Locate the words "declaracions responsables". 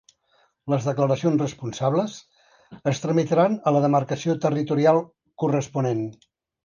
0.87-2.15